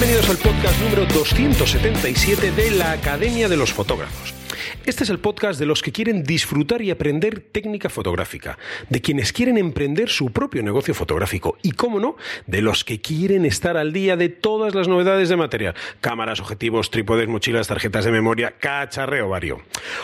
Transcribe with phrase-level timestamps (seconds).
[0.00, 4.39] Bienvenidos al podcast número 277 de la Academia de los Fotógrafos.
[4.86, 8.58] Este es el podcast de los que quieren disfrutar y aprender técnica fotográfica,
[8.88, 12.16] de quienes quieren emprender su propio negocio fotográfico y, cómo no,
[12.46, 16.90] de los que quieren estar al día de todas las novedades de material, cámaras, objetivos,
[16.90, 19.62] trípodes, mochilas, tarjetas de memoria, cacharreo vario.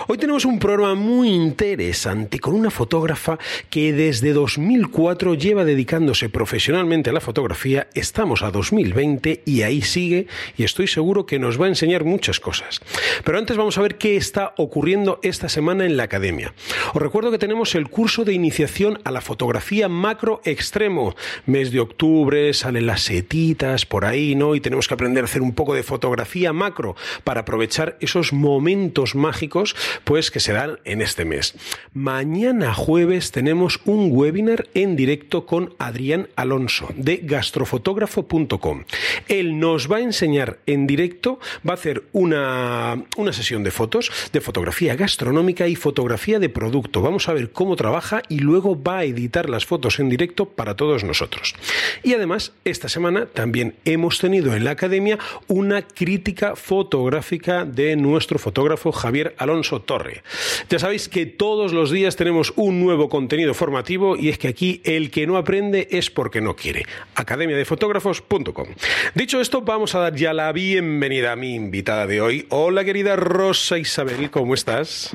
[0.08, 3.38] Hoy tenemos un programa muy interesante con una fotógrafa
[3.70, 10.27] que desde 2004 lleva dedicándose profesionalmente a la fotografía, estamos a 2020 y ahí sigue
[10.56, 12.80] y estoy seguro que nos va a enseñar muchas cosas.
[13.24, 16.55] Pero antes vamos a ver qué está ocurriendo esta semana en la academia.
[16.95, 21.14] Os recuerdo que tenemos el curso de iniciación a la fotografía macro extremo.
[21.47, 24.55] Mes de octubre, salen las setitas por ahí, ¿no?
[24.55, 29.14] Y tenemos que aprender a hacer un poco de fotografía macro para aprovechar esos momentos
[29.14, 31.55] mágicos, pues que se dan en este mes.
[31.92, 38.84] Mañana jueves tenemos un webinar en directo con Adrián Alonso de gastrofotógrafo.com.
[39.28, 44.11] Él nos va a enseñar en directo, va a hacer una, una sesión de fotos,
[44.37, 47.01] de fotografía gastronómica y fotografía de producto.
[47.01, 50.77] Vamos a ver cómo trabaja y luego va a editar las fotos en directo para
[50.77, 51.55] todos nosotros.
[52.03, 58.39] Y además, esta semana también hemos tenido en la academia una crítica fotográfica de nuestro
[58.39, 60.23] fotógrafo Javier Alonso Torre.
[60.69, 64.83] Ya sabéis que todos los días tenemos un nuevo contenido formativo y es que aquí
[64.84, 66.84] el que no aprende es porque no quiere.
[67.14, 68.69] academiadefotógrafos.com.
[69.14, 72.47] Dicho esto, vamos a dar ya la bienvenida a mi invitada de hoy.
[72.51, 75.10] Hola querida Rosa Isabel, ¿cómo estás?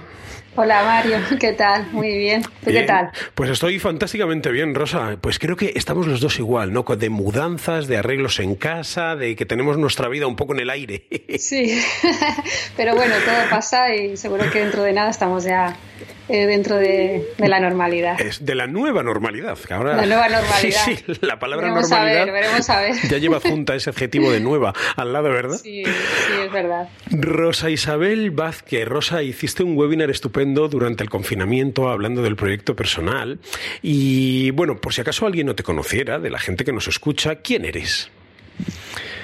[0.53, 1.87] Hola Mario, ¿qué tal?
[1.93, 2.43] Muy bien.
[2.43, 3.09] ¿Tú qué tal?
[3.35, 5.15] Pues estoy fantásticamente bien, Rosa.
[5.21, 6.83] Pues creo que estamos los dos igual, ¿no?
[6.83, 10.69] De mudanzas, de arreglos en casa, de que tenemos nuestra vida un poco en el
[10.69, 11.05] aire.
[11.41, 11.81] Sí,
[12.77, 15.75] pero bueno, todo pasa y seguro que dentro de nada estamos ya
[16.27, 18.19] eh, dentro de, la normalidad.
[18.21, 19.57] Es de la nueva normalidad.
[19.69, 19.95] ahora...
[19.95, 20.85] La nueva normalidad.
[20.85, 22.25] Sí, sí, la palabra normalidad.
[22.31, 22.95] veremos a ver.
[23.09, 25.57] Ya lleva junta ese adjetivo de nueva al lado, ¿verdad?
[25.57, 26.89] Sí, sí, es verdad.
[27.09, 28.87] Rosa Isabel Vázquez.
[28.87, 33.39] Rosa, hiciste un webinar estupendo durante el confinamiento hablando del proyecto personal.
[33.81, 37.35] Y bueno, por si acaso alguien no te conociera, de la gente que nos escucha,
[37.35, 38.09] ¿quién eres?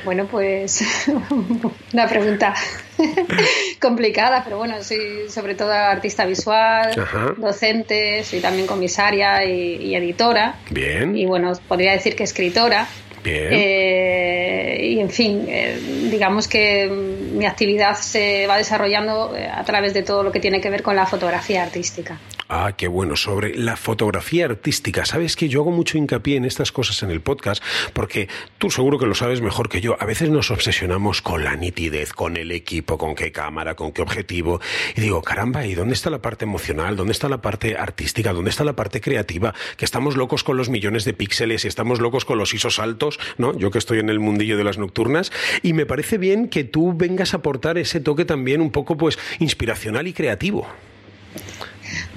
[0.06, 0.84] Bueno, pues
[1.94, 2.54] una pregunta
[3.82, 6.96] complicada, pero bueno, soy sobre todo artista visual,
[7.38, 10.56] docente, soy también comisaria y, editora.
[10.70, 11.16] Bien.
[11.16, 12.88] Y bueno, podría decir que escritora.
[13.30, 15.80] Eh, y en fin, eh,
[16.12, 20.62] digamos que mi actividad se va desarrollando eh, a través de todo lo que tiene
[20.62, 22.20] que ver con la fotografía artística.
[22.50, 23.18] Ah, qué bueno.
[23.18, 25.06] Sobre la fotografía artística.
[25.06, 27.62] Sabes que yo hago mucho hincapié en estas cosas en el podcast
[27.94, 29.98] porque tú seguro que lo sabes mejor que yo.
[30.00, 34.02] A veces nos obsesionamos con la nitidez, con el equipo, con qué cámara, con qué
[34.02, 34.62] objetivo.
[34.96, 36.96] Y digo, caramba, ¿y dónde está la parte emocional?
[36.96, 38.32] ¿Dónde está la parte artística?
[38.32, 39.54] ¿Dónde está la parte creativa?
[39.76, 43.20] Que estamos locos con los millones de píxeles y estamos locos con los ISOs altos,
[43.38, 43.58] ¿no?
[43.58, 45.34] Yo que estoy en el mundillo de las nocturnas.
[45.64, 49.20] Y me parece bien que tú vengas a aportar ese toque también un poco, pues,
[49.40, 50.66] inspiracional y creativo.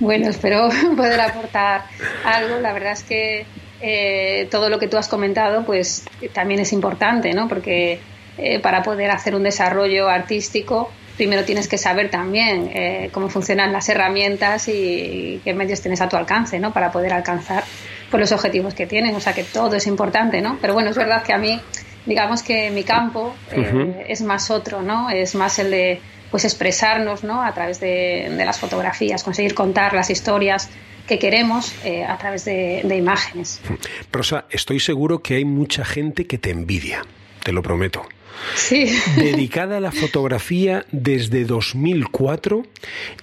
[0.00, 1.84] Bueno, espero poder aportar
[2.24, 2.58] algo.
[2.58, 3.46] La verdad es que
[3.82, 7.48] eh, todo lo que tú has comentado, pues también es importante, ¿no?
[7.48, 8.00] Porque
[8.38, 13.72] eh, para poder hacer un desarrollo artístico, primero tienes que saber también eh, cómo funcionan
[13.72, 16.72] las herramientas y, qué medios tienes a tu alcance, ¿no?
[16.72, 17.64] Para poder alcanzar
[18.10, 19.14] pues, los objetivos que tienes.
[19.14, 20.58] O sea que todo es importante, ¿no?
[20.62, 21.60] Pero bueno, es verdad que a mí,
[22.06, 23.34] digamos que mi campo
[24.08, 25.10] es más otro, ¿no?
[25.10, 26.00] Es más el de
[26.30, 27.42] pues expresarnos ¿no?
[27.42, 30.70] a través de, las fotografías, conseguir contar las historias
[31.06, 33.60] que queremos eh, a través de, de imágenes.
[34.12, 37.02] Rosa, estoy seguro que hay mucha gente que te envidia,
[37.42, 38.06] te lo prometo.
[38.54, 38.86] Sí.
[39.16, 42.62] dedicada a la fotografía desde 2004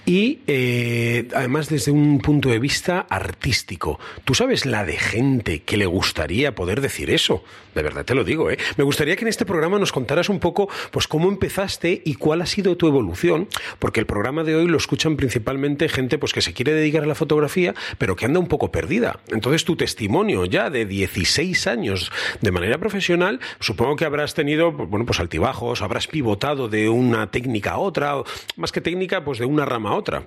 [0.06, 3.98] y eh, además desde un punto de vista artístico.
[4.24, 7.42] ¿Tú sabes la de gente que le gustaría poder decir eso?
[7.74, 8.58] De verdad te lo digo, ¿eh?
[8.76, 12.42] Me gustaría que en este programa nos contaras un poco pues cómo empezaste y cuál
[12.42, 13.48] ha sido tu evolución,
[13.78, 17.06] porque el programa de hoy lo escuchan principalmente gente pues que se quiere dedicar a
[17.06, 19.20] la fotografía, pero que anda un poco perdida.
[19.28, 22.10] Entonces tu testimonio ya de 16 años
[22.40, 27.30] de manera profesional, supongo que habrás tenido pues, bueno, pues altibajos, habrás pivotado de una
[27.30, 28.14] técnica a otra,
[28.56, 30.24] más que técnica, pues de una rama a otra.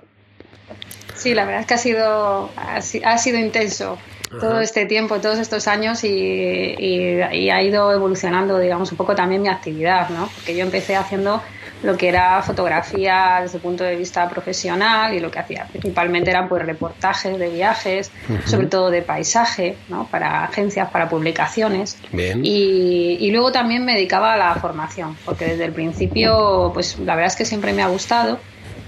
[1.14, 3.98] Sí, la verdad es que ha sido, ha, sido intenso
[4.40, 9.42] todo este tiempo, todos estos años y, y, ha ido evolucionando, digamos, un poco también
[9.42, 10.30] mi actividad, ¿no?
[10.34, 11.42] Porque yo empecé haciendo
[11.82, 16.30] lo que era fotografía desde el punto de vista profesional y lo que hacía principalmente
[16.30, 18.10] eran pues reportajes de viajes,
[18.46, 20.06] sobre todo de paisaje, ¿no?
[20.06, 21.98] para agencias, para publicaciones.
[22.12, 27.14] Y, y, luego también me dedicaba a la formación, porque desde el principio, pues la
[27.14, 28.38] verdad es que siempre me ha gustado.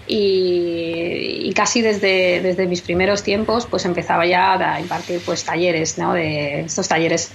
[0.07, 5.97] Y, y, casi desde, desde mis primeros tiempos pues empezaba ya a impartir pues talleres,
[5.97, 6.13] ¿no?
[6.13, 7.33] de estos talleres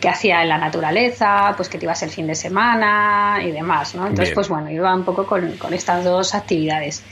[0.00, 3.94] que hacía en la naturaleza, pues que te ibas el fin de semana y demás,
[3.94, 4.06] ¿no?
[4.06, 7.02] Entonces, pues bueno, iba un poco con, con, estas dos actividades.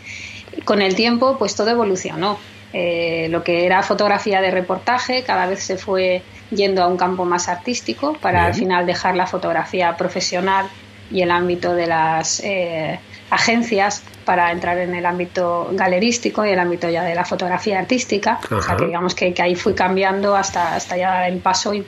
[0.65, 2.39] Con el tiempo, pues todo evolucionó.
[2.73, 7.27] Eh, lo que era fotografía de reportaje cada vez se fue yendo a un campo
[7.27, 10.67] más artístico para al final dejar la fotografía profesional
[11.11, 12.99] y el ámbito de las eh,
[13.29, 18.41] agencias para entrar en el ámbito galerístico y el ámbito ya de la fotografía artística.
[18.51, 21.85] O sea que digamos que, ahí fui cambiando hasta, hasta ya dar el paso y,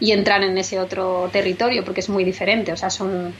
[0.00, 2.72] y, entrar en ese otro territorio porque es muy diferente.
[2.72, 3.34] O sea, es un,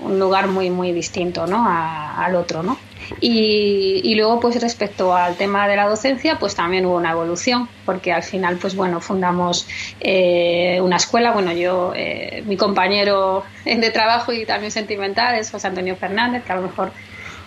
[0.00, 1.64] un lugar muy, muy distinto ¿no?
[1.66, 2.78] al otro, ¿no?
[3.20, 8.12] Y, luego, pues respecto al tema de la docencia, pues también hubo una evolución, porque
[8.12, 9.66] al final, pues bueno, fundamos
[10.00, 11.32] eh, una escuela.
[11.32, 16.52] Bueno, yo, eh, mi compañero de trabajo y también sentimental es José Antonio Fernández, que
[16.52, 16.92] a lo mejor,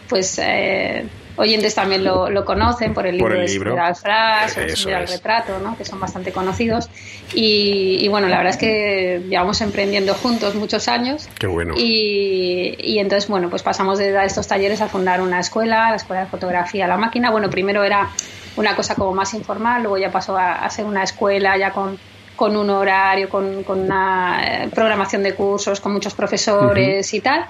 [0.10, 1.06] pues eh,
[1.36, 5.78] oyentes también lo, lo conocen por el libro, de Spiral Flash o el Retrato, ¿no?
[5.78, 6.89] que son bastante conocidos.
[7.33, 11.30] Y, bueno, la verdad es que llevamos emprendiendo juntos muchos años.
[11.39, 11.74] Qué bueno.
[11.78, 15.95] Y, y, entonces, bueno, pues pasamos de dar estos talleres a fundar una escuela, la
[15.95, 17.31] Escuela de Fotografía a la Máquina.
[17.31, 18.10] Bueno, primero era
[18.56, 21.98] una cosa como más informal, luego ya pasó a, ser una escuela ya con
[22.42, 27.46] con un horario, con, con, una eh, programación de cursos, con muchos profesores y tal.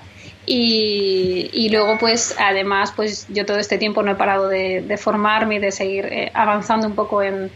[0.45, 5.59] Y, luego, pues, además, pues yo todo este tiempo no he parado de, formarme y
[5.59, 7.49] de seguir eh, avanzando un poco en,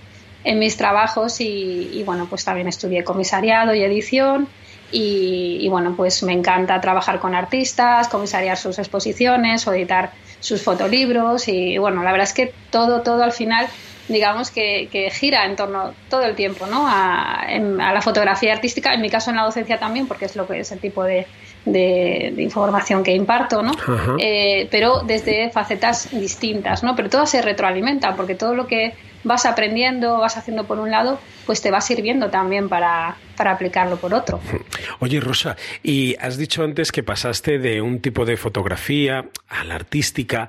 [0.46, 4.48] mis trabajos y, bueno, pues también estudié comisariado y edición
[4.94, 11.50] y, bueno, pues me encanta trabajar con artistas, comisariar sus exposiciones o editar sus fotolibros
[11.50, 13.68] y bueno, la verdad es que todo, todo al final
[14.08, 16.88] digamos que, gira en torno todo el tiempo ¿no?
[16.88, 20.48] A, a, la fotografía artística, en mi caso en la docencia también, porque es lo
[20.48, 21.26] que es el tipo de,
[21.66, 23.74] de, información que imparto, ¿no?
[24.20, 26.96] Eh, pero desde facetas distintas, ¿no?
[26.96, 28.94] Pero todo se retroalimenta, porque todo lo que
[29.24, 33.98] vas aprendiendo, vas haciendo por un lado, pues te va sirviendo también para, para aplicarlo
[33.98, 34.40] por otro.
[35.00, 39.76] Oye, Rosa, y has dicho antes que pasaste de un tipo de fotografía a la
[39.76, 40.48] artística.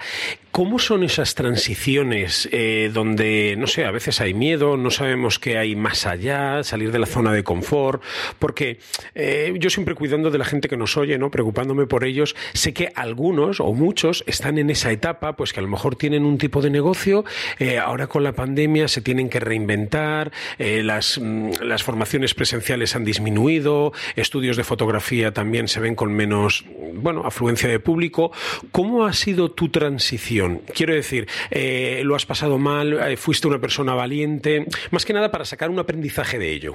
[0.50, 5.58] ¿Cómo son esas transiciones eh, donde, no sé, a veces hay miedo, no sabemos qué
[5.58, 8.02] hay más allá, salir de la zona de confort?
[8.38, 8.78] Porque
[9.14, 11.30] eh, yo siempre cuidando de la gente que nos oye, ¿no?
[11.30, 15.62] Preocupándome por ellos, sé que algunos o muchos están en esa etapa, pues que a
[15.62, 17.26] lo mejor tienen un tipo de negocio,
[17.58, 23.04] eh, ahora con la pandemia se tienen que reinventar, las, mm, las formaciones presenciales han
[23.04, 26.64] disminuido, estudios de fotografía también se ven con menos,
[26.94, 28.32] bueno, afluencia de público.
[28.72, 30.62] ¿Cómo ha sido tu transición?
[30.74, 35.30] Quiero decir, eh, lo has pasado mal, eh, fuiste una persona valiente, más que nada
[35.30, 36.74] para sacar un aprendizaje de ello.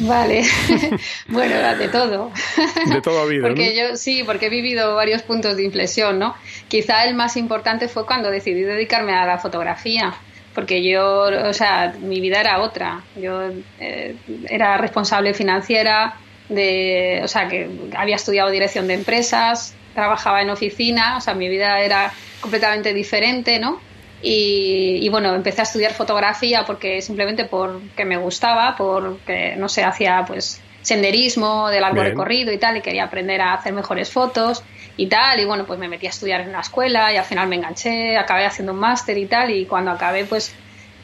[0.00, 0.42] Vale,
[1.28, 2.32] bueno, de todo.
[2.86, 3.46] De toda vida.
[3.46, 6.34] porque yo sí, porque he vivido varios puntos de inflexión, ¿no?
[6.68, 10.14] Quizá el más importante fue cuando decidí dedicarme a la fotografía,
[10.54, 13.02] porque yo, o sea, mi vida era otra.
[13.16, 13.42] Yo
[13.80, 14.16] eh,
[14.48, 16.14] era responsable financiera,
[16.48, 21.48] de, o sea, que había estudiado dirección de empresas, trabajaba en oficina, o sea, mi
[21.48, 23.80] vida era completamente diferente, ¿no?
[24.24, 30.24] Y, bueno, empecé a estudiar fotografía porque simplemente porque me gustaba, porque, no sé, hacía
[30.24, 34.62] pues senderismo de largo recorrido y tal, y quería aprender a hacer mejores fotos
[34.96, 37.48] y tal, y bueno, pues me metí a estudiar en la escuela y al final
[37.48, 40.54] me enganché, acabé haciendo un máster y tal, y cuando acabé pues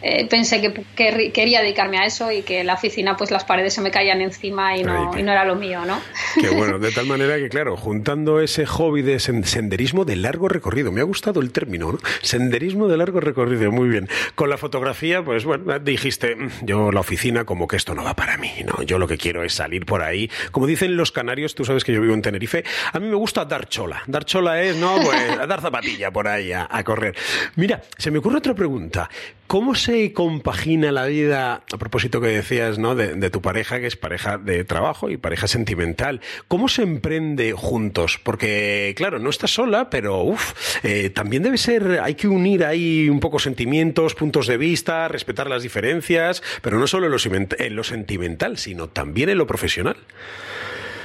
[0.00, 0.84] eh, pensé que,
[1.32, 4.20] quería dedicarme a eso y que en la oficina pues las paredes se me caían
[4.20, 6.00] encima y no, y no era lo mío, ¿no?
[6.40, 10.92] Qué bueno, de tal manera que claro, juntando ese hobby de senderismo de largo recorrido,
[10.92, 11.98] me ha gustado el término, ¿no?
[12.22, 14.08] Senderismo de largo recorrido, muy bien.
[14.34, 18.14] Con la fotografía, pues bueno, dijiste, mm, yo la oficina como que esto no va
[18.14, 18.82] para mí, ¿no?
[18.82, 20.30] Yo lo que quiero es salir por ahí.
[20.52, 23.44] Como dicen los canarios, tú sabes que yo vivo en Tenerife, a mí me gusta
[23.44, 24.02] dar chola.
[24.06, 24.96] Dar chola es, ¿no?
[25.02, 27.16] Pues dar zapatilla por ahí a, a correr.
[27.56, 29.08] Mira, se me ocurre otra pregunta.
[29.48, 32.94] ¿Cómo se compagina la vida, a propósito que decías, ¿no?
[32.94, 36.20] De, tu pareja, que es pareja de trabajo y pareja sentimental?
[36.46, 38.20] ¿Cómo se emprende juntos?
[38.22, 40.54] Porque, claro, no estás sola, pero uf,
[40.84, 45.48] eh, también debe ser, hay que unir ahí un poco sentimientos, puntos de vista, respetar
[45.48, 49.96] las diferencias, pero no solo en lo sentimental, sino también en lo profesional.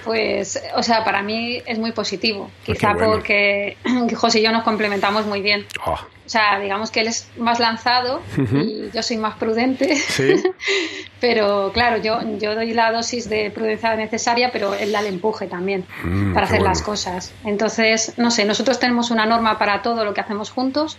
[0.03, 2.49] Pues, o sea, para mí es muy positivo.
[2.51, 3.77] Ah, Quizá porque
[4.15, 5.65] José y yo nos complementamos muy bien.
[5.85, 6.05] Ah.
[6.25, 9.97] O sea, digamos que él es más lanzado y yo soy más prudente.
[11.19, 15.47] pero claro, yo, yo doy la dosis de prudencia necesaria, pero él da el empuje
[15.47, 17.33] también mm, para hacer las cosas.
[17.43, 20.97] Entonces, no sé, nosotros tenemos una norma para todo lo que hacemos juntos,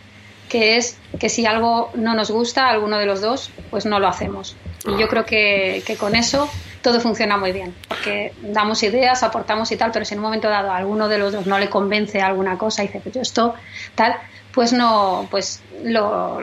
[0.50, 3.98] que es que si algo no nos gusta a alguno de los dos, pues no
[4.00, 4.56] lo hacemos.
[4.86, 6.50] Y yo creo que, que con eso
[6.84, 10.50] todo funciona muy bien, porque damos ideas, aportamos y tal, pero si en un momento
[10.50, 13.22] dado a alguno de los dos no le convence alguna cosa y dice, pues yo
[13.22, 13.54] esto,
[13.94, 14.14] tal,
[14.52, 16.40] pues no, pues lo,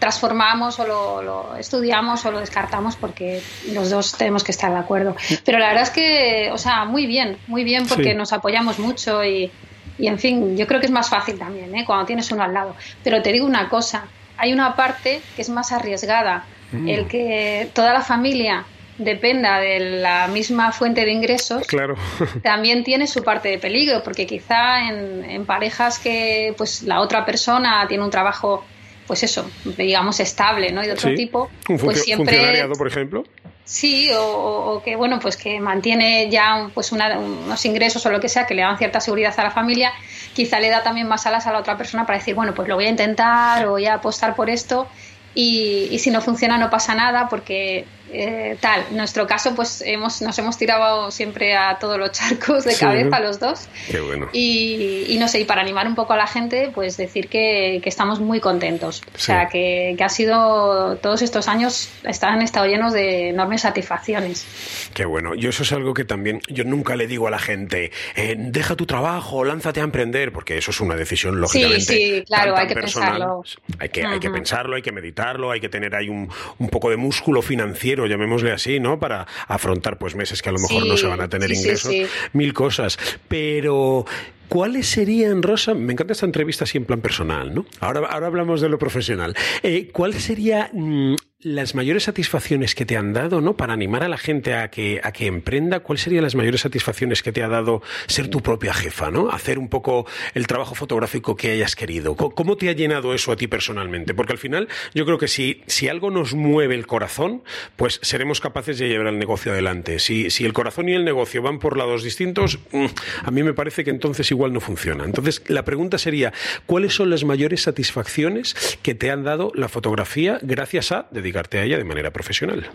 [0.00, 0.86] transformamos o
[1.22, 3.40] lo, estudiamos o lo descartamos porque
[3.72, 5.14] los dos tenemos que estar de acuerdo.
[5.44, 9.24] Pero la verdad es que, o sea, muy bien, muy bien porque nos apoyamos mucho
[9.24, 9.52] y,
[9.98, 11.84] y, en fin, yo creo que es más fácil también, ¿eh?
[11.86, 12.74] cuando tienes uno al lado.
[13.04, 16.88] Pero te digo una cosa, hay una parte que es más arriesgada, mm.
[16.88, 18.64] el que toda la familia
[18.98, 21.96] dependa de la misma fuente de ingresos, claro.
[22.42, 27.86] también tiene su parte de peligro, porque quizá en, parejas que pues la otra persona
[27.88, 28.64] tiene un trabajo,
[29.06, 30.82] pues eso, digamos estable, ¿no?
[30.82, 33.24] Y de otro tipo, un pues siempre funcionariado, por ejemplo.
[33.64, 38.46] Sí, o, que bueno, pues que mantiene ya pues unos ingresos o lo que sea
[38.46, 39.92] que le dan cierta seguridad a la familia,
[40.34, 42.76] quizá le da también más alas a la otra persona para decir, bueno, pues lo
[42.76, 44.86] voy a intentar o voy a apostar por esto
[45.34, 48.84] y, y si no funciona no pasa nada porque eh, tal.
[48.90, 53.20] En nuestro caso, pues hemos, nos hemos tirado siempre a todos los charcos de cabeza
[53.20, 53.68] los dos.
[53.90, 54.28] Qué bueno.
[54.32, 58.20] Y, no sé, y para animar un poco a la gente, pues decir que, estamos
[58.20, 59.02] muy contentos.
[59.14, 61.90] O sea, que, ha sido, todos estos años
[62.22, 64.46] han estado llenos de enormes satisfacciones.
[64.94, 65.34] Qué bueno.
[65.34, 68.76] Yo eso es algo que también, yo nunca le digo a la gente, eh, deja
[68.76, 71.80] tu trabajo, lánzate a emprender, porque eso es una decisión lógicamente.
[71.80, 73.42] Sí, sí, claro, hay que pensarlo.
[73.78, 76.90] Hay que, hay que pensarlo, hay que meditarlo, hay que tener ahí un, un poco
[76.90, 78.98] de músculo financiero llamémosle así, ¿no?
[78.98, 81.94] Para afrontar pues meses que a lo mejor no se van a tener ingresos,
[82.34, 82.98] mil cosas.
[83.28, 84.04] Pero
[84.48, 85.74] ¿Cuáles serían, Rosa?
[85.74, 87.66] Me encanta esta entrevista así en plan personal, ¿no?
[87.80, 89.34] Ahora, ahora hablamos de lo profesional.
[89.62, 93.56] Eh, ¿Cuál sería mm, las mayores satisfacciones que te han dado, ¿no?
[93.56, 97.22] Para animar a la gente a que, a que emprenda, ¿cuáles serían las mayores satisfacciones
[97.22, 99.30] que te ha dado ser tu propia jefa, ¿no?
[99.30, 102.16] Hacer un poco el trabajo fotográfico que hayas querido.
[102.16, 104.14] ¿Cómo te ha llenado eso a ti personalmente?
[104.14, 107.44] Porque al final yo creo que si, si algo nos mueve el corazón,
[107.76, 109.98] pues seremos capaces de llevar el negocio adelante.
[109.98, 112.86] Si, si el corazón y el negocio van por lados distintos, mm,
[113.22, 115.04] a mí me parece que entonces igual no funciona.
[115.04, 116.32] Entonces la pregunta sería,
[116.66, 121.62] ¿cuáles son las mayores satisfacciones que te han dado la fotografía gracias a dedicar a
[121.62, 122.70] ella de manera profesional?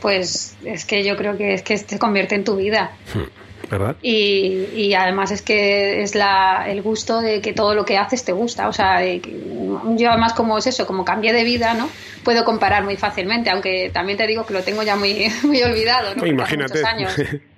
[0.00, 2.92] Pues es que yo creo que es que se convierte en tu vida.
[3.14, 3.96] Hmm, ¿Verdad?
[4.02, 8.32] Y, además es que es la, el gusto de que todo lo que haces te
[8.32, 8.68] gusta.
[8.68, 11.88] O sea, yo además como es eso, como cambié de vida, ¿no?
[12.22, 16.14] Puedo comparar muy fácilmente, aunque también te digo que lo tengo ya muy, muy olvidado,
[16.14, 16.26] ¿no?
[16.26, 16.84] Imagínate.
[16.84, 17.14] Años.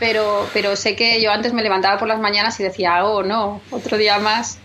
[0.00, 3.60] Pero, pero sé que yo antes me levantaba por las mañanas y decía, oh, no,
[3.70, 4.58] otro día más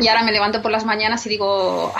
[0.00, 1.92] y ahora me levanto por las mañanas y digo,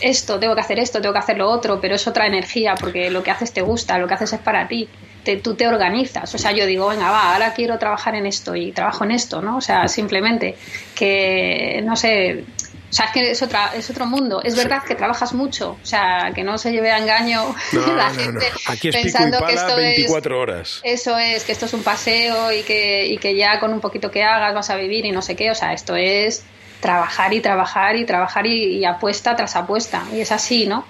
[0.00, 3.10] esto, tengo que hacer esto, tengo que hacer lo otro, pero es otra energía porque
[3.10, 4.88] lo que haces te gusta, lo que haces es para ti.
[5.24, 6.34] Te, tú te organizas.
[6.34, 9.42] O sea, yo digo, venga, va, ahora quiero trabajar en esto y trabajo en esto,
[9.42, 9.58] ¿no?
[9.58, 10.56] O sea, simplemente
[10.94, 12.44] que, no sé,
[12.90, 14.42] o sea, es que es, otra, es otro mundo.
[14.42, 18.46] Es verdad que trabajas mucho, o sea, que no se lleve a engaño la gente
[18.90, 20.80] pensando que esto 24 es, horas.
[20.82, 24.10] Eso es, que esto es un paseo y que, y que ya con un poquito
[24.10, 25.52] que hagas vas a vivir y no sé qué.
[25.52, 26.42] O sea, esto es
[26.80, 30.02] trabajar y trabajar y trabajar y, apuesta tras apuesta.
[30.12, 30.84] Y es así, ¿no?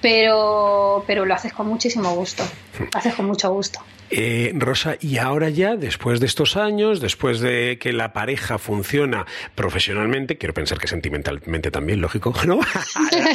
[0.00, 2.42] Pero, pero lo haces con muchísimo gusto.
[2.78, 3.80] Lo haces con mucho gusto.
[4.16, 9.26] Eh, Rosa, y ahora ya, después de estos años, después de que la pareja funciona
[9.56, 12.60] profesionalmente, quiero pensar que sentimentalmente también, lógico, ¿no?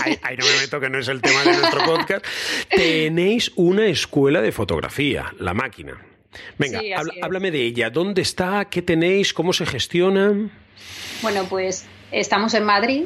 [0.03, 2.25] ahí, no me meto que no es el tema de nuestro podcast.
[2.69, 5.98] Tenéis una escuela de fotografía, La Máquina.
[6.57, 6.79] Venga,
[7.21, 7.89] háblame de ella.
[7.89, 8.63] ¿Dónde está?
[8.69, 9.33] ¿Qué tenéis?
[9.33, 10.50] ¿Cómo se gestiona?
[11.21, 13.05] Bueno, pues estamos en Madrid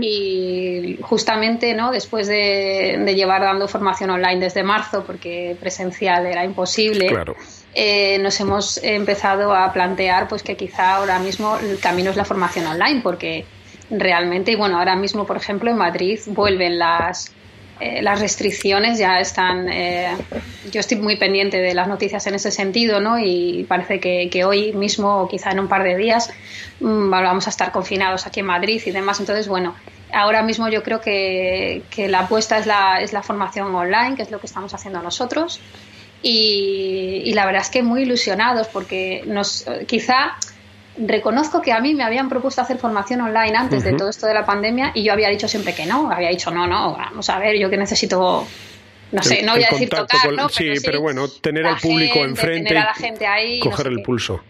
[0.00, 7.12] y justamente no después de, llevar dando formación online desde marzo porque presencial era imposible
[7.74, 12.24] eh, nos hemos empezado a plantear pues que quizá ahora mismo el camino es la
[12.24, 13.44] formación online porque
[13.90, 17.32] realmente y bueno ahora mismo por ejemplo en Madrid vuelven las
[17.80, 19.68] eh, las restricciones ya están.
[19.70, 20.14] Eh,
[20.70, 23.18] yo estoy muy pendiente de las noticias en ese sentido, ¿no?
[23.18, 26.30] Y parece que, hoy mismo, o quizá en un par de días,
[26.80, 29.18] mm, vamos a estar confinados aquí en Madrid y demás.
[29.20, 29.74] Entonces, bueno,
[30.12, 34.30] ahora mismo yo creo que, la apuesta es la, es la formación online, que es
[34.30, 35.60] lo que estamos haciendo nosotros.
[36.22, 40.36] Y, y la verdad es que muy ilusionados porque nos quizá
[41.06, 44.34] reconozco que a mí me habían propuesto hacer formación online antes de todo esto de
[44.34, 47.38] la pandemia y yo había dicho siempre que no, había dicho no, no, vamos a
[47.38, 48.46] ver, yo que necesito
[49.12, 50.48] no sé, no voy a decir tocar, ¿no?
[50.48, 54.40] Sí, pero, bueno, tener al público enfrente, tener a la gente ahí, coger el pulso.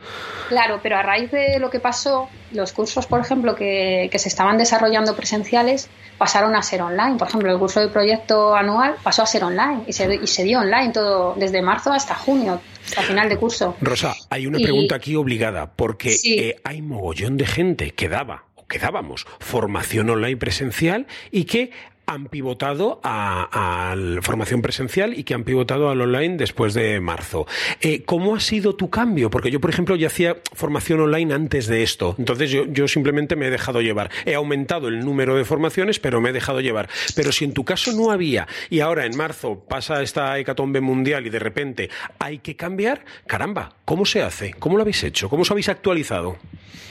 [0.49, 4.29] Claro, pero a raíz de lo que pasó, los cursos, por ejemplo, que, que, se
[4.29, 5.89] estaban desarrollando presenciales,
[6.19, 7.17] pasaron a ser online.
[7.17, 10.43] Por ejemplo, el curso de proyecto anual pasó a ser online y se, y se
[10.43, 13.77] dio online todo desde marzo hasta junio, hasta final de curso.
[13.81, 18.67] Rosa, hay una pregunta aquí obligada, porque eh, hay mogollón de gente que daba o
[18.67, 21.71] que dábamos formación online presencial y que
[22.11, 27.47] han pivotado a, la formación presencial y que han pivotado al online después de marzo.
[27.81, 29.31] Eh, ¿Cómo ha sido tu cambio?
[29.31, 32.17] Porque yo, por ejemplo, ya hacía formación online antes de esto.
[32.19, 34.11] Entonces yo, yo simplemente me he dejado llevar.
[34.25, 36.89] He aumentado el número de formaciones, pero me he dejado llevar.
[37.15, 41.29] Pero si en tu caso no había y ahora en marzo pasa esta hecatombe mundial
[41.29, 44.53] y de repente hay que cambiar, caramba, ¿cómo se hace?
[44.55, 45.29] ¿Cómo lo habéis hecho?
[45.29, 46.39] ¿Cómo os habéis actualizado?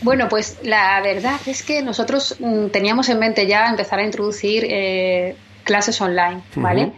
[0.02, 4.66] Bueno, pues la verdad es que nosotros mm, teníamos en mente ya empezar a introducir
[4.66, 5.09] eh,
[5.64, 6.94] clases online, ¿vale?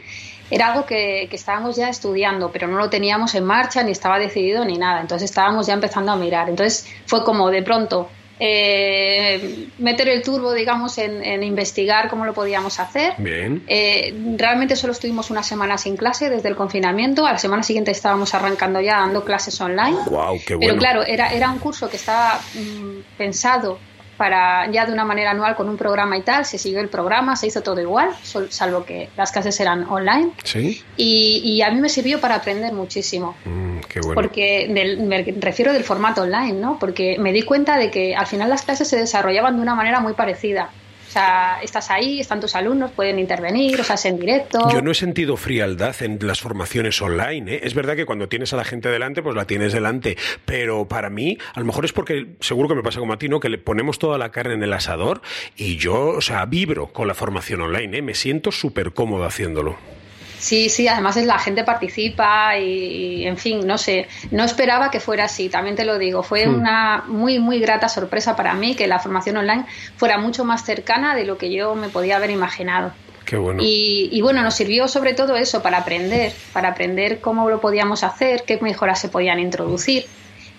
[0.50, 4.20] Era algo que, que, estábamos ya estudiando, pero no lo teníamos en marcha, ni estaba
[4.20, 5.00] decidido, ni nada.
[5.00, 6.50] Entonces estábamos ya empezando a mirar.
[6.50, 8.10] Entonces fue como de pronto,
[8.44, 13.14] eh, meter el turbo, digamos, en, investigar cómo lo podíamos hacer.
[13.20, 13.64] Bien.
[13.68, 17.28] Eh, realmente solo estuvimos una semana sin clase desde el confinamiento.
[17.28, 19.96] A la semana siguiente estábamos arrancando ya dando clases online.
[20.10, 20.74] Wow, qué bueno.
[20.74, 23.78] Pero claro, era, era un curso que estaba mm, pensado
[24.22, 27.36] para ya de una manera anual con un programa y tal, se siguió el programa,
[27.36, 28.12] se hizo todo igual,
[28.50, 30.34] salvo que las clases eran online.
[30.44, 30.84] Sí.
[30.96, 33.36] Y, a mí me sirvió para aprender muchísimo.
[33.46, 34.14] Mm, qué bueno.
[34.14, 36.78] Porque me refiero del formato online, ¿no?
[36.78, 40.00] Porque me di cuenta de que al final las clases se desarrollaban de una manera
[40.02, 40.70] muy parecida.
[41.12, 44.70] O sea, estás ahí, están tus alumnos, pueden intervenir, o sea, es en directo.
[44.72, 47.56] Yo no he sentido frialdad en las formaciones online.
[47.56, 47.60] ¿eh?
[47.64, 50.16] Es verdad que cuando tienes a la gente delante, pues la tienes delante.
[50.46, 53.28] Pero para mí, a lo mejor es porque seguro que me pasa como a ti,
[53.28, 53.42] ¿no?
[53.42, 55.22] Que le ponemos toda la carne en el asador
[55.58, 57.98] y yo, o sea, vibro con la formación online.
[57.98, 58.02] ¿eh?
[58.02, 60.01] Me siento súper cómodo haciéndolo.
[60.42, 65.26] Sí, sí, además la gente participa y, en fin, no sé, no esperaba que fuera
[65.26, 66.56] así, también te lo digo, fue hmm.
[66.56, 69.66] una muy, muy grata sorpresa para mí que la formación online
[69.98, 72.92] fuera mucho más cercana de lo que yo me podía haber imaginado.
[73.24, 73.62] Qué bueno.
[73.64, 78.42] Y, bueno, nos sirvió sobre todo eso para aprender, para aprender cómo lo podíamos hacer,
[78.44, 80.06] qué mejoras se podían introducir.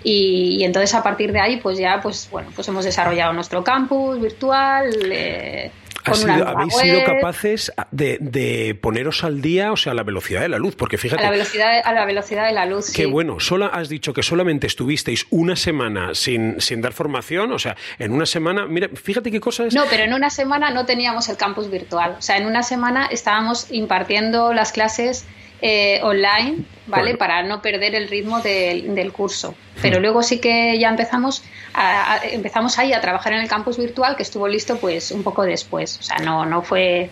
[0.04, 4.20] Y, entonces a partir de ahí, pues ya, pues bueno, pues hemos desarrollado nuestro campus
[4.20, 4.92] virtual.
[5.10, 5.72] Eh,
[6.04, 10.76] habéis sido capaces de, poneros al día, o sea, a la velocidad de la luz,
[10.76, 11.22] porque fíjate.
[11.22, 12.92] A la velocidad de, a la velocidad de la luz.
[12.92, 13.40] Qué bueno.
[13.40, 18.12] Solo has dicho que solamente estuvisteis una semana sin, sin dar formación, o sea, en
[18.12, 19.74] una semana, mira, fíjate qué cosa es.
[19.74, 22.16] No, pero en una semana no teníamos el campus virtual.
[22.18, 25.26] O sea, en una semana estábamos impartiendo las clases
[25.64, 27.16] eh, online, ¿vale?
[27.16, 29.54] Para no perder el ritmo del curso.
[29.80, 30.02] Pero hmm.
[30.02, 34.24] luego sí que ya empezamos a, empezamos ahí a trabajar en el campus virtual que
[34.24, 35.98] estuvo listo pues un poco después.
[35.98, 37.10] O sea, no, no fue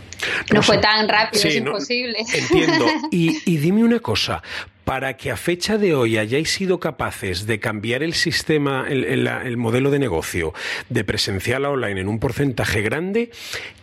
[0.53, 2.19] no, fue tan rápido, es imposible.
[2.33, 2.87] entiendo.
[3.13, 4.43] Y, y dime una cosa,
[4.91, 9.89] para que a fecha de hoy hayáis sido capaces de cambiar el sistema, el, modelo
[9.93, 10.53] de negocio
[10.89, 13.31] de presencial a online en un porcentaje grande,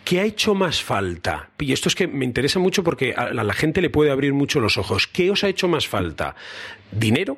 [0.03, 1.51] ¿qué ha hecho más falta?
[1.59, 4.59] Y esto es que me interesa mucho porque a la gente le puede abrir mucho
[4.59, 5.07] los ojos.
[5.07, 6.35] ¿Qué os ha hecho más falta?
[6.91, 7.37] ¿Dinero?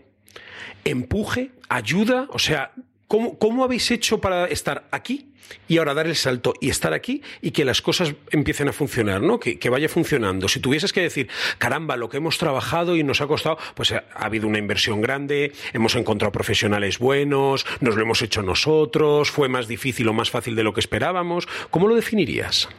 [0.83, 1.51] ¿Empuje?
[1.69, 2.25] ¿Ayuda?
[2.31, 2.71] O sea,
[3.09, 5.31] ¿Cómo, habéis hecho para estar aquí
[5.67, 9.19] y ahora dar el salto y estar aquí y que las cosas empiecen a funcionar,
[9.19, 9.39] ¿no?
[9.39, 10.47] Que, vaya funcionando.
[10.47, 14.03] Si tuvieses que decir, caramba, lo que hemos trabajado y nos ha costado, pues ha,
[14.13, 19.67] habido una inversión grande, hemos encontrado profesionales buenos, nos lo hemos hecho nosotros, fue más
[19.67, 21.47] difícil o más fácil de lo que esperábamos.
[21.71, 22.69] ¿Cómo lo definirías?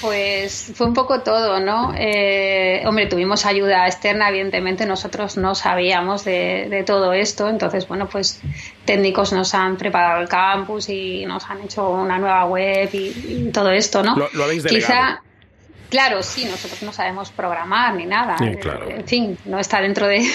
[0.00, 1.92] Pues fue un poco todo, ¿no?
[1.96, 8.40] Eh, hombre, tuvimos ayuda externa, evidentemente nosotros no sabíamos de, todo esto, entonces, bueno, pues
[8.84, 13.70] técnicos nos han preparado el campus y nos han hecho una nueva web y, todo
[13.70, 14.16] esto, ¿no?
[14.32, 14.92] Lo, habéis delegado.
[14.92, 15.22] Quizá,
[15.88, 18.36] Claro, sí, nosotros no sabemos programar ni nada.
[18.40, 20.18] En fin, no está dentro de.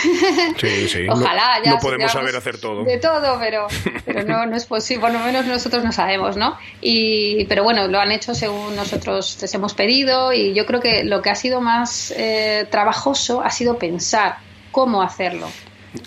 [0.58, 1.08] Sí, sí.
[1.08, 1.72] Ojalá ya.
[1.72, 2.84] No podemos saber hacer todo.
[2.84, 3.68] De todo, pero,
[4.06, 5.02] pero no, no es posible.
[5.02, 6.58] Por lo menos nosotros no sabemos, ¿no?
[6.82, 11.04] Y, pero bueno, lo han hecho según nosotros les hemos pedido y yo creo que
[11.04, 14.38] lo que ha sido más eh, trabajoso ha sido pensar
[14.72, 15.50] cómo hacerlo.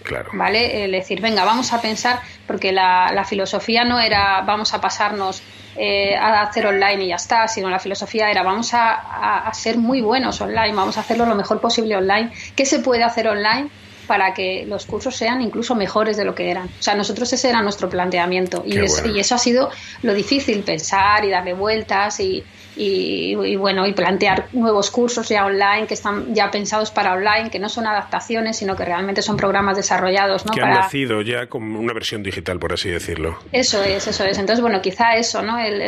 [0.03, 0.31] Claro.
[0.33, 0.85] ¿Vale?
[0.85, 5.43] El decir, venga, vamos a pensar, porque la, la filosofía no era vamos a pasarnos
[5.79, 10.01] eh, a hacer online y ya está, sino la filosofía era vamos a, ser muy
[10.01, 12.31] buenos online, vamos a hacerlo lo mejor posible online.
[12.55, 13.69] ¿Qué se puede hacer online?
[14.07, 16.67] para que los cursos sean incluso mejores de lo que eran.
[16.67, 19.69] O sea, nosotros ese era nuestro planteamiento y, y eso ha sido
[20.03, 22.45] lo difícil, pensar y darle vueltas y,
[22.77, 27.59] y, bueno, y plantear nuevos cursos ya online que están ya pensados para online, que
[27.59, 30.45] no son adaptaciones, sino que realmente son programas desarrollados.
[30.45, 30.53] ¿no?
[30.53, 33.39] Que han nacido ya como una versión digital, por así decirlo.
[33.53, 34.39] Eso es, eso es.
[34.39, 35.59] Entonces, bueno, quizá eso, ¿no?
[35.59, 35.81] El,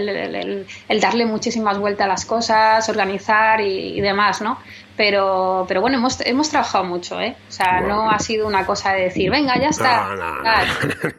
[0.89, 4.59] el, darle muchísimas vueltas a las cosas, organizar y, demás, ¿no?
[4.97, 7.37] pero, pero bueno, hemos, hemos trabajado mucho, ¿eh?
[7.49, 10.09] O sea, no ha sido una cosa de decir, venga, ya está.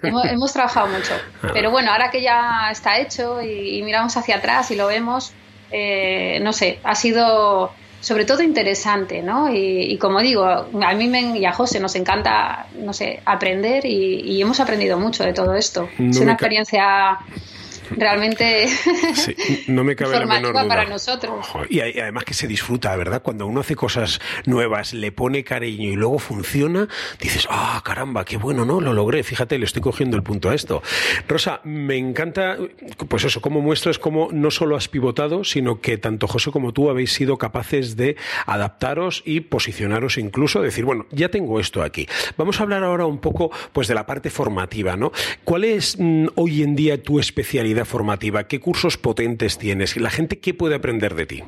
[0.04, 1.14] hemos, trabajado mucho.
[1.54, 5.34] Pero bueno, ahora que ya está hecho y, miramos hacia atrás y lo vemos,
[5.72, 9.54] eh, no sé, ha sido sobre todo interesante, ¿no?
[9.54, 14.60] Y, como digo, a mí y a José nos encanta, no sé, aprender y, hemos
[14.60, 15.90] aprendido mucho de todo esto.
[16.00, 17.20] es una experiencia
[17.92, 18.68] realmente
[19.68, 20.68] no me cabe la menor duda.
[20.68, 21.46] para nosotros.
[21.70, 23.22] Y además que se disfruta, ¿verdad?
[23.22, 26.88] Cuando uno hace cosas nuevas, le pone cariño y luego funciona,
[27.20, 28.82] dices, ah, caramba, qué bueno, ¿no?
[28.82, 30.82] Lo logré, fíjate, le estoy cogiendo el punto a esto.
[31.28, 32.58] Rosa, me encanta,
[33.08, 36.90] pues eso, cómo muestras cómo no solo has pivotado, sino que tanto José como tú
[36.90, 42.08] habéis sido capaces de adaptaros y posicionaros incluso, decir, bueno, ya tengo esto aquí.
[42.38, 45.12] Vamos a hablar ahora un poco, pues, de la parte formativa, ¿no?
[45.44, 48.48] ¿Cuál es mm, hoy en día tu especialidad formativa?
[48.48, 49.98] ¿Qué cursos potentes tienes?
[49.98, 51.44] ¿La gente qué puede aprender de ti?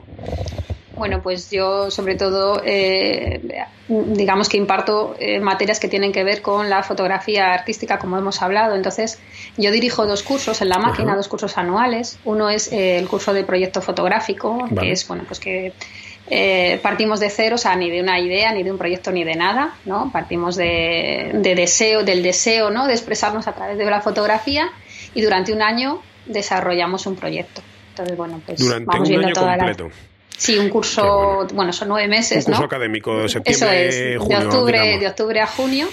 [1.01, 6.43] Bueno, pues yo sobre todo, eh, digamos que imparto eh, materias que tienen que ver
[6.43, 8.75] con la fotografía artística, como hemos hablado.
[8.75, 9.17] Entonces,
[9.57, 12.19] yo dirijo dos cursos en la máquina, dos cursos anuales.
[12.23, 15.73] Uno es eh, el curso de proyecto fotográfico, que es, bueno, pues que
[16.83, 19.33] partimos de cero, o sea, ni de una idea, ni de un proyecto, ni de
[19.33, 20.11] nada, ¿no?
[20.13, 22.85] Partimos de, deseo, del deseo, ¿no?
[22.85, 24.69] De expresarnos a través de la fotografía
[25.15, 27.61] y durante un año desarrollamos un proyecto.
[27.89, 29.89] Entonces, bueno, pues durante vamos un viendo año toda completo.
[30.37, 31.71] Sí, un curso, bueno.
[31.71, 32.65] son nueve meses, un curso ¿no?
[32.65, 35.87] académico de septiembre, Eso es, junio, de octubre, de octubre a junio.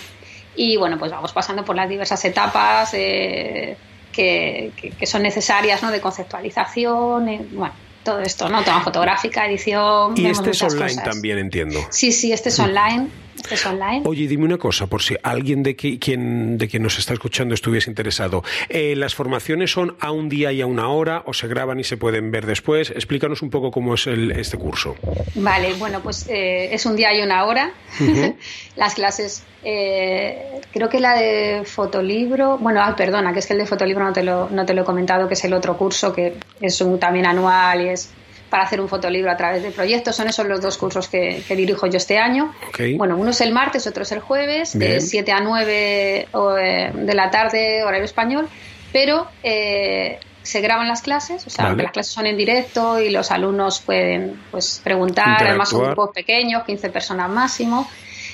[0.56, 3.76] Y bueno, pues vamos pasando por las diversas etapas eh,
[4.12, 5.90] que, que, que son necesarias, ¿no?
[5.90, 8.64] De conceptualización, eh, bueno, todo esto, ¿no?
[8.64, 10.14] Toma fotográfica, edición.
[10.16, 11.04] Y este es online cosas.
[11.04, 11.80] también, entiendo.
[11.90, 13.08] Sí, sí, este es online.
[13.50, 14.02] Es online.
[14.04, 17.54] Oye, dime una cosa, por si alguien de qui- quien, de quien nos está escuchando
[17.54, 18.42] estuviese interesado.
[18.68, 21.84] Eh, ¿Las formaciones son a un día y a una hora o se graban y
[21.84, 22.90] se pueden ver después?
[22.90, 24.96] Explícanos un poco cómo es el- este curso.
[25.34, 27.72] Vale, bueno, pues eh, es un día y una hora.
[28.76, 33.60] Las clases, eh, creo que la de fotolibro, bueno, ah, perdona, que es que el
[33.60, 36.12] de fotolibro no te lo, no te lo he comentado, que es el otro curso
[36.12, 38.10] que es un, también anual y es
[38.50, 40.16] para hacer un fotolibro a través de proyectos.
[40.16, 42.54] Son esos los dos cursos que, que dirijo yo este año.
[42.68, 42.80] Ok.
[42.96, 45.00] Bueno, uno es el martes, otro es el jueves, de Bien.
[45.02, 48.48] 7 a 9 o, eh, de la tarde, horario español,
[48.92, 51.82] pero eh, se graban las clases, o sea, Vale.
[51.82, 56.64] las clases son en directo y los alumnos pueden pues preguntar, además son grupos pequeños,
[56.64, 57.88] 15 personas máximo.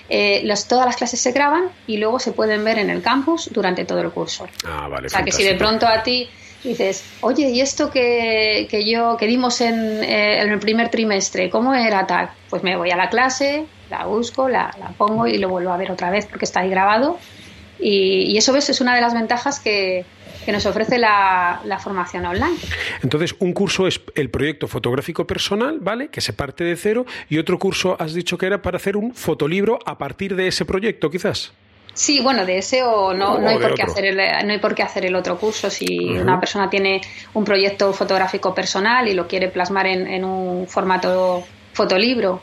[0.09, 3.49] Eh, los- todas las clases se graban y luego se pueden ver en el campus
[3.53, 4.47] durante todo el curso.
[4.65, 5.07] Ah, vale.
[5.07, 5.79] O sea, que si de fantástico.
[5.81, 6.29] pronto a ti
[6.69, 11.51] dices, oye, ¿y esto que, que yo que dimos en, eh, en el primer trimestre,
[11.51, 12.31] cómo era tal?
[12.51, 15.77] Pues me voy a la clase, la busco, la, la pongo y lo vuelvo a
[15.77, 17.19] ver otra vez porque está ahí grabado.
[17.79, 20.05] Y, y eso ves es una de las ventajas que,
[20.45, 22.57] que nos ofrece la, la formación online.
[23.03, 26.09] Entonces, un curso es el proyecto fotográfico personal, ¿vale?
[26.09, 27.05] Que se parte de cero.
[27.29, 30.65] Y otro curso has dicho que era para hacer un fotolibro a partir de ese
[30.65, 31.53] proyecto, quizás.
[31.95, 34.59] Sí, bueno, de ese o no, O no, hay por qué hacer el, no hay
[34.59, 35.71] por qué hacer el otro curso.
[35.71, 35.87] Si
[36.19, 37.01] una persona tiene
[37.35, 42.41] un proyecto fotográfico personal y lo quiere plasmar en, en un formato fotolibro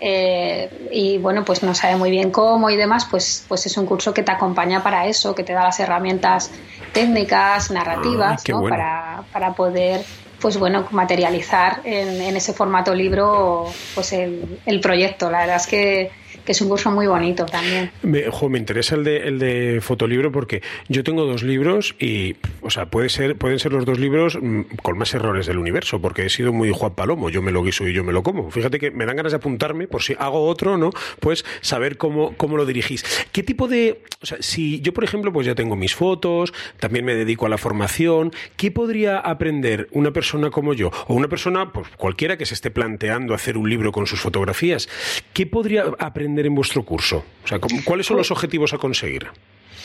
[0.00, 3.86] eh, y bueno, pues no sabe muy bien cómo y demás, pues, pues es un
[3.86, 6.50] curso que te acompaña para eso, que te da las herramientas
[6.92, 8.60] técnicas, narrativas, Ah, ¿no?
[8.60, 8.76] bueno.
[8.76, 10.02] para, para poder
[10.40, 15.30] pues bueno, materializar en, en ese formato libro pues el, el proyecto.
[15.30, 16.10] La verdad es que,
[16.44, 17.90] que es un curso muy bonito también.
[18.02, 22.70] Me, me interesa el de, el de fotolibro porque yo tengo dos libros y, o
[22.70, 26.26] sea, puede ser, pueden ser los dos libros mm, con más errores del universo, porque
[26.26, 28.50] he sido muy Juan Palomo, yo me lo guiso y yo me lo como.
[28.50, 30.90] Fíjate que me dan ganas de apuntarme por si hago otro, ¿no?
[31.20, 33.04] Pues saber cómo, cómo lo dirigís.
[33.32, 37.04] ¿Qué tipo de, o sea, si yo, por ejemplo, pues ya tengo mis fotos, también
[37.04, 41.72] me dedico a la formación, ¿qué podría aprender una persona como yo o una persona,
[41.72, 44.88] pues cualquiera que se esté planteando hacer un libro con sus fotografías?
[45.32, 47.24] ¿Qué podría aprender en vuestro curso?
[47.44, 49.26] O sea, ¿cómo- ¿cuáles son los objetivos a conseguir?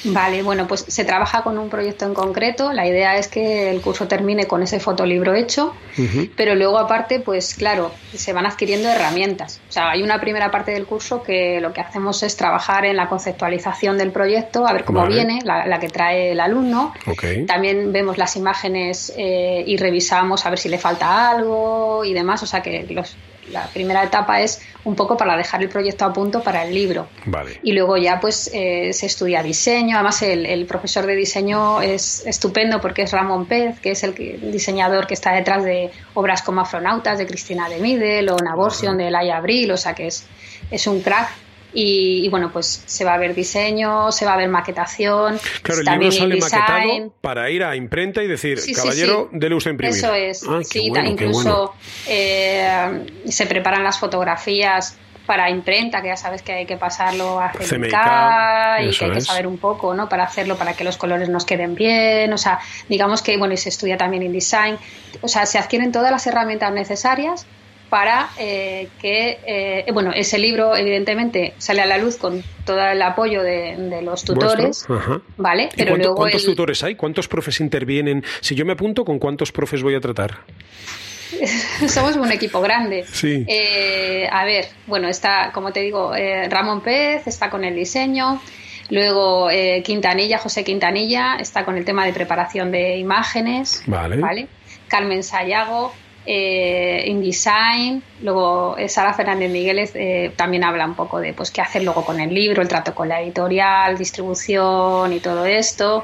[0.04, 2.72] Vale, bueno, pues se trabaja con un proyecto en concreto.
[2.72, 5.74] La idea es que el curso termine con ese fotolibro hecho,
[6.36, 9.60] pero luego aparte, pues claro, se van adquiriendo herramientas.
[9.68, 12.96] O sea, hay una primera parte del curso que lo que hacemos es trabajar en
[12.96, 15.16] la conceptualización del proyecto, a ver cómo Vale.
[15.16, 16.94] viene, la, la que trae el alumno.
[17.48, 22.44] También vemos las imágenes eh, y revisamos a ver si le falta algo y demás.
[22.44, 23.16] O sea que los-
[23.52, 27.08] la primera etapa es un poco para dejar el proyecto a punto para el libro.
[27.26, 27.60] Vale.
[27.64, 29.96] Y luego ya pues eh, se estudia diseño.
[29.96, 34.16] Además el, el profesor de diseño es estupendo porque es Ramón Pez, que es el,
[34.52, 39.12] diseñador que está detrás de obras como Afronautas de Cristina de Midel o Navorsion de
[39.12, 39.72] Laia Abril.
[39.72, 40.26] O sea que es,
[40.72, 41.47] es un crack.
[41.80, 45.40] Y, y, bueno, pues se va a ver diseño, se va a ver maquetación.
[45.62, 49.30] Claro, el también libro sale maquetado para ir a imprenta y decir, Sí, sí, caballero,
[49.32, 49.38] sí.
[49.40, 49.96] dele usted imprimir.
[49.96, 50.44] Eso es.
[50.48, 51.74] Ah, qué sí, bueno, ta- qué incluso bueno.
[52.08, 57.52] eh, se preparan las fotografías para imprenta, que ya sabes que hay que pasarlo a
[57.52, 57.94] CMYK
[58.82, 59.26] y que hay que es.
[59.26, 60.08] saber un poco, ¿no?
[60.10, 62.32] Para hacerlo, para que los colores nos queden bien.
[62.34, 62.60] O sea,
[62.90, 64.78] digamos que, bueno, y se estudia también InDesign.
[65.22, 67.46] O sea, se adquieren todas las herramientas necesarias
[67.90, 73.02] para eh, que, eh, bueno, ese libro evidentemente sale a la luz con todo el
[73.02, 74.86] apoyo de, los tutores,
[75.38, 75.70] ¿vale?
[75.76, 76.96] Pero luego ¿Cuántos tutores hay?
[76.96, 78.24] ¿Cuántos profes intervienen?
[78.42, 80.40] Si yo me apunto, ¿con cuántos profes voy a tratar?
[81.88, 83.06] Somos un equipo grande.
[83.12, 83.46] Sí.
[83.48, 86.14] Eh, a ver, bueno, está, como te digo,
[86.50, 88.42] Ramón Pérez está con el diseño.
[88.90, 89.50] Luego
[89.84, 93.84] Quintanilla, José Quintanilla, está con el tema de preparación de imágenes.
[93.86, 94.18] Vale.
[94.18, 94.48] ¿vale?
[94.88, 95.94] Carmen Sayago,
[96.30, 101.62] eh, InDesign, luego eh, Sara Fernández Migueles eh, también habla un poco de pues qué
[101.62, 106.04] hacer luego con el libro, el trato con la editorial, distribución y todo esto.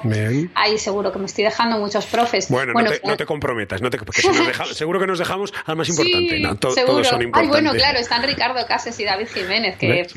[0.55, 2.47] Ahí seguro que me estoy dejando muchos profes.
[2.49, 3.99] Bueno, no, te, no, te, comprometas, no te,
[4.73, 6.41] seguro que nos dejamos al más importante.
[6.57, 6.75] todos
[7.07, 7.33] son importantes.
[7.33, 10.07] Ay, bueno, claro, están Ricardo Cases y David Jiménez, que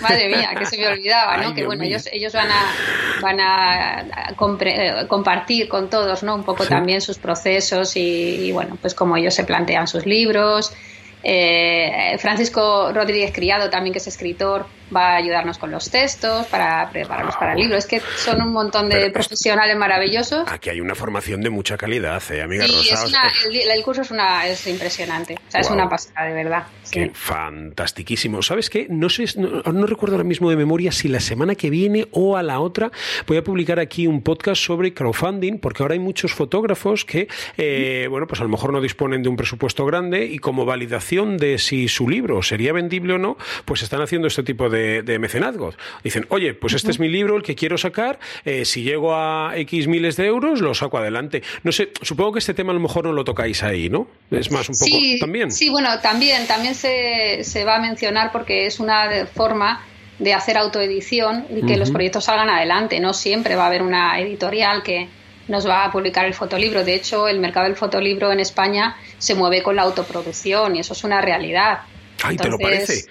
[0.00, 1.54] madre mía, que se me olvidaba, ¿no?
[1.54, 2.64] que bueno, ellos, ellos van a
[3.20, 6.34] van a, eh, compartir con todos, ¿no?
[6.34, 8.00] Un poco también sus procesos y,
[8.46, 10.72] y bueno, pues como ellos se plantean sus libros.
[11.22, 16.90] Eh, Francisco Rodríguez Criado, también que es escritor, va a ayudarnos con los textos para
[16.90, 17.76] prepararnos para el libro.
[17.76, 20.48] Es que son un montón de profesionales maravillosos.
[20.50, 23.22] Aquí hay una formación de mucha calidad, ¿eh, amiga Rosa?
[23.50, 25.34] el, curso es, una, es impresionante.
[25.34, 26.64] O sea, es una pasada, de verdad.
[26.90, 28.42] Qué fantastiquísimo.
[28.42, 28.86] ¿Sabes qué?
[28.90, 32.42] No sé, no, recuerdo ahora mismo de memoria si la semana que viene o a
[32.42, 32.90] la otra
[33.26, 38.06] voy a publicar aquí un podcast sobre crowdfunding, porque ahora hay muchos fotógrafos que, eh,
[38.10, 41.58] bueno, pues a lo mejor no disponen de un presupuesto grande y como validación de
[41.58, 45.76] si su libro sería vendible o no, pues están haciendo este tipo de de, mecenazgos.
[46.02, 49.52] Dicen, oye, pues este es mi libro, el que quiero sacar, eh, si llego a
[49.56, 51.42] X miles de euros, lo saco adelante.
[51.62, 54.08] No sé, supongo que este tema a lo mejor no lo tocáis ahí, ¿no?
[54.30, 55.50] Es más un poco también.
[55.50, 59.84] Sí, bueno, también, también se, se va a mencionar porque es una forma
[60.18, 63.00] de hacer autoedición y que los proyectos salgan adelante.
[63.00, 65.08] No siempre va a haber una editorial que
[65.48, 66.84] nos va a publicar el fotolibro.
[66.84, 70.92] De hecho, el mercado del fotolibro en España se mueve con la autoproducción y eso
[70.92, 71.80] es una realidad.
[72.22, 73.06] Ay, ¿te lo parece?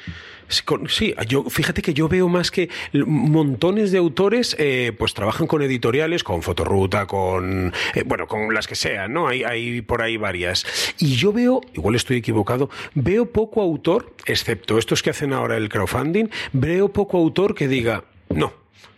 [0.87, 5.61] Sí, yo, fíjate que yo veo más que montones de autores eh, pues trabajan con
[5.61, 9.27] editoriales, con Fotoruta, con, eh, bueno, con las que sean, ¿no?
[9.27, 10.65] Hay, hay por ahí varias.
[10.97, 15.69] Y yo veo, igual estoy equivocado, veo poco autor, excepto estos que hacen ahora el
[15.69, 18.53] crowdfunding, veo poco autor que diga, no,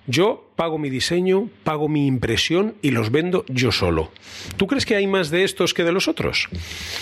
[0.07, 4.11] yo pago mi diseño, pago mi impresión y los vendo yo solo.
[4.57, 6.49] ¿Tú crees que hay más de estos que de los otros?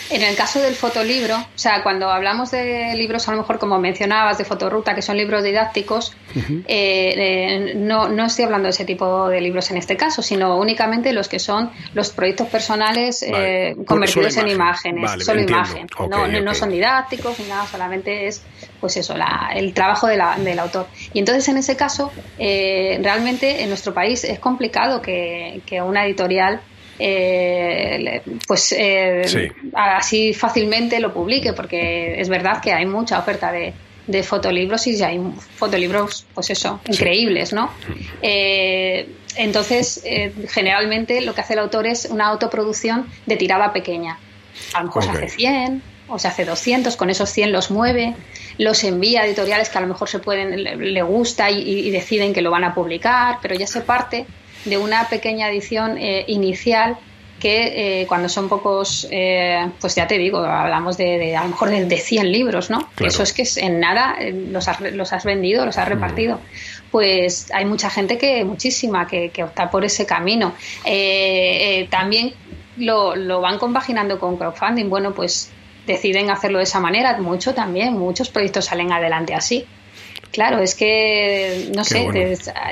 [0.09, 3.79] En el caso del fotolibro, o sea, cuando hablamos de libros, a lo mejor como
[3.79, 8.85] mencionabas, de fotoruta, que son libros didácticos, eh, eh, no, no estoy hablando de ese
[8.85, 13.75] tipo de libros en este caso, sino únicamente los que son los proyectos personales eh,
[13.85, 15.87] convertidos en imágenes, solo imagen.
[16.09, 18.43] no, no, son didácticos ni nada, solamente es
[18.79, 20.87] pues eso, la, el trabajo de la, del autor.
[21.13, 26.61] Y entonces en ese caso, realmente en nuestro país es complicado que, una editorial
[27.01, 33.73] eh, pues eh, así fácilmente lo publique, porque es verdad que hay mucha oferta de,
[34.23, 35.21] fotolibros y hay
[35.55, 37.71] fotolibros, pues eso, increíbles, ¿no?
[38.23, 40.03] Eh, entonces,
[40.49, 44.17] generalmente lo que hace el autor es una autoproducción de tirada pequeña.
[44.73, 48.15] A lo mejor se hace 100 o se hace 200, con esos 100 los mueve
[48.59, 52.41] los envía a editoriales que a lo mejor se pueden, le, gusta y, deciden que
[52.41, 54.25] lo van a publicar, pero ya se parte
[54.65, 56.97] de una pequeña edición eh, inicial
[57.39, 61.69] que eh, cuando son pocos, eh, pues ya te digo, hablamos de, a lo mejor
[61.69, 62.89] de, 100 libros, ¿no?
[62.99, 64.17] Eso es que en nada
[64.51, 65.91] los has, los has vendido, los has mm.
[65.91, 66.41] repartido.
[66.91, 70.53] Pues hay mucha gente que, muchísima, que, que opta por ese camino.
[71.89, 72.33] también
[72.75, 74.89] lo, lo van compaginando con crowdfunding.
[74.89, 75.49] Bueno, pues
[75.93, 79.65] deciden hacerlo de esa manera, mucho también, muchos proyectos salen adelante así.
[80.31, 82.07] Claro, es que, no sé,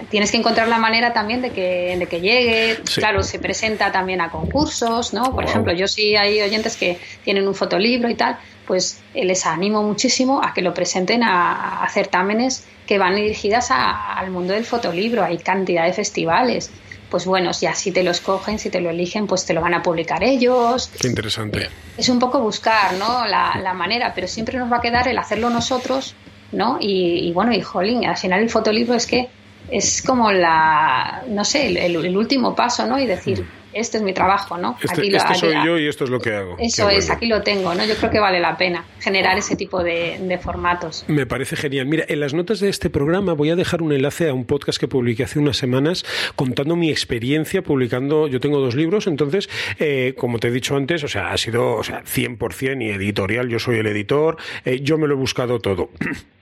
[0.10, 2.78] tienes que encontrar la manera también de que, de que llegue.
[2.96, 5.34] Claro, se presenta también a concursos, ¿no?
[5.34, 9.82] Por ejemplo, yo sí hay oyentes que tienen un fotolibro y tal, pues les animo
[9.82, 15.24] muchísimo a que lo presenten a, certámenes que van dirigidas al mundo del fotolibro.
[15.24, 16.70] Hay cantidad de festivales
[17.10, 19.74] pues bueno, si así te lo escogen, si te lo eligen, pues te lo van
[19.74, 20.92] a publicar ellos.
[21.00, 21.64] Qué interesante.
[21.64, 23.26] Eh, es un poco buscar, ¿no?
[23.26, 26.16] La, la manera, pero siempre nos va a quedar el hacerlo nosotros,
[26.52, 26.78] ¿no?
[26.80, 29.30] Y, bueno, y jolín, al final el fotolibro es que
[29.70, 33.00] es como la, no sé, el, último paso, ¿no?
[33.00, 33.46] Y decir,
[33.80, 34.78] este es mi trabajo, ¿no?
[34.82, 36.56] Este, aquí este soy yo y esto es lo que hago.
[36.60, 37.86] Eso es, aquí lo tengo, ¿no?
[37.86, 41.04] Yo creo que vale la pena generar ese tipo de, formatos.
[41.08, 41.88] Me parece genial.
[41.88, 44.80] Mira, en las notas de este programa voy a dejar un enlace a un podcast
[44.80, 50.14] que publiqué hace unas semanas contando mi experiencia publicando, yo tengo dos libros, entonces, eh,
[50.18, 53.60] como te he dicho antes, o sea, ha sido o sea, 100% y editorial, yo
[53.60, 55.90] soy el editor, eh, yo me lo he buscado todo.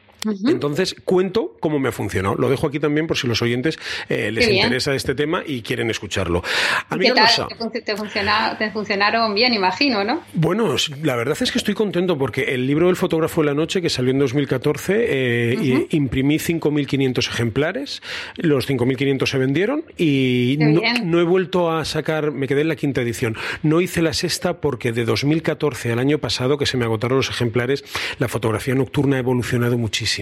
[0.47, 2.35] Entonces, cuento cómo me ha funcionado.
[2.35, 3.77] Lo dejo aquí también por si los oyentes
[4.09, 6.43] eh, les interesa este tema y quieren escucharlo.
[6.99, 7.47] ¿Qué tal?
[8.57, 10.21] ¿Te, funcionaron bien, imagino, no?
[10.33, 13.81] Bueno, la verdad es que estoy contento porque el libro del fotógrafo de la noche,
[13.81, 18.01] que salió en 2014, eh, imprimí 5.500 ejemplares,
[18.37, 23.01] los 5.500 se vendieron y no, he vuelto a sacar, me quedé en la quinta
[23.01, 23.35] edición.
[23.63, 27.29] No hice la sexta porque de 2014 al año pasado, que se me agotaron los
[27.29, 27.83] ejemplares,
[28.19, 30.14] la fotografía nocturna ha evolucionado muchísimo.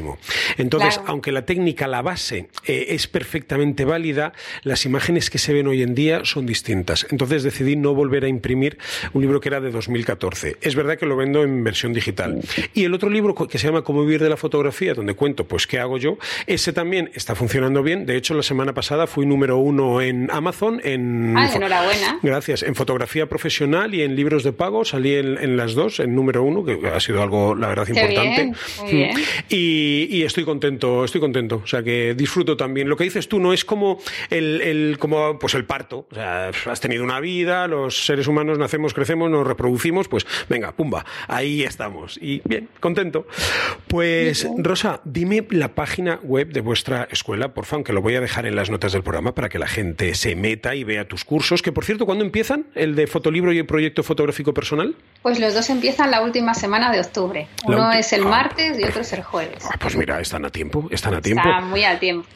[0.57, 5.67] Entonces, aunque la técnica, la base, eh, es perfectamente válida, las imágenes que se ven
[5.67, 7.05] hoy en día son distintas.
[7.11, 8.77] Entonces decidí no volver a imprimir
[9.13, 10.57] un libro que era de 2014.
[10.61, 12.41] Es verdad que lo vendo en versión digital.
[12.73, 15.67] Y el otro libro que se llama Cómo vivir de la fotografía, donde cuento pues
[15.67, 18.05] qué hago yo, ese también está funcionando bien.
[18.05, 20.81] De hecho, la semana pasada fui número uno en Amazon.
[20.83, 22.19] En ah, enhorabuena.
[22.21, 22.63] Gracias.
[22.63, 26.63] En fotografía profesional y en libros de pago salí en, las dos, en número uno,
[26.63, 28.53] que ha sido algo, la verdad, importante.
[28.89, 29.11] Bien,
[29.49, 29.82] Y,
[30.23, 31.61] estoy contento, estoy contento.
[31.63, 32.89] O sea, que disfruto también.
[32.89, 36.07] Lo que dices tú no es como el, como, pues el parto.
[36.11, 40.71] O sea, has tenido una vida, los seres humanos nacemos, crecemos, nos reproducimos, pues venga,
[40.71, 42.17] pumba, ahí estamos.
[42.21, 43.27] Y bien, contento.
[43.87, 48.21] Pues, Rosa, dime la página web de vuestra escuela, por favor, que lo voy a
[48.21, 51.25] dejar en las notas del programa para que la gente se meta y vea tus
[51.25, 52.65] cursos, que por cierto, ¿cuándo empiezan?
[52.75, 54.95] ¿El de fotolibro y el proyecto fotográfico personal?
[55.21, 57.47] Pues los dos empiezan la última semana de octubre.
[57.65, 59.63] Uno es el martes y otro es el jueves.
[59.73, 61.41] Ah, pues mira, están a tiempo, están a tiempo.
[61.41, 62.27] Están muy a tiempo.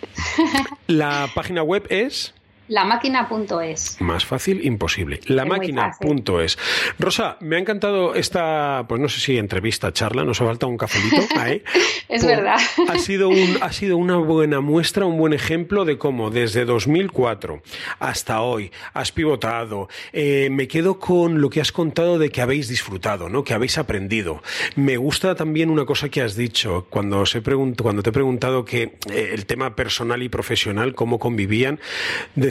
[0.88, 2.34] la página web es...
[2.68, 4.02] Lamáquina.es.
[4.02, 5.20] Más fácil, imposible.
[5.26, 6.58] Lamáquina.es.
[7.00, 10.78] Rosa, me ha encantado esta, pues no sé si entrevista, charla, nos ha faltado un
[10.78, 11.24] cafelito.
[11.38, 11.64] Ahí,
[12.10, 12.58] es verdad.
[12.90, 17.62] Ha sido, un, ha sido una buena muestra, un buen ejemplo de cómo desde 2004
[18.00, 19.88] hasta hoy has pivotado.
[20.14, 23.44] Eh, me quedo con lo que has contado de que habéis disfrutado, ¿no?
[23.44, 24.42] que habéis aprendido.
[24.76, 28.98] Me gusta también una cosa que has dicho cuando, se cuando te he preguntado que
[29.12, 31.80] eh, el tema personal y profesional, cómo convivían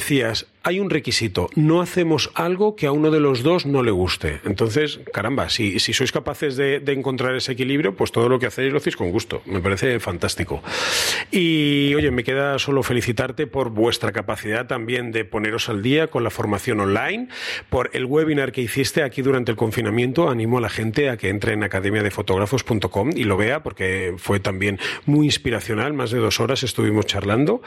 [0.07, 3.93] decías, hay un requisito, no hacemos algo que a uno de los dos no le
[3.93, 4.41] guste.
[4.45, 8.73] Entonces, caramba, si, si sois capaces de, encontrar ese equilibrio, pues todo lo que hacéis
[8.73, 9.43] lo hacéis con gusto.
[9.47, 10.65] Me parece fantástico.
[11.31, 16.25] Y oye, me queda solo felicitarte por vuestra capacidad también de poneros al día con
[16.25, 17.29] la formación online,
[17.71, 20.29] por el webinar que hiciste aquí durante el confinamiento.
[20.29, 24.81] Animo a la gente a que entre en academiadefotógrafos.com y lo vea porque fue también
[25.05, 25.93] muy inspiracional.
[25.93, 27.63] Más de dos horas estuvimos charlando.